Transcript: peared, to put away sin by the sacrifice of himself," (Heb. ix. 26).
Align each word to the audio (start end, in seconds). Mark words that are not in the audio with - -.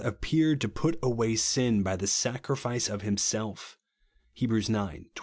peared, 0.19 0.59
to 0.59 0.67
put 0.67 0.97
away 1.03 1.35
sin 1.35 1.83
by 1.83 1.95
the 1.95 2.07
sacrifice 2.07 2.89
of 2.89 3.03
himself," 3.03 3.77
(Heb. 4.35 4.51
ix. 4.51 4.65
26). 4.65 5.11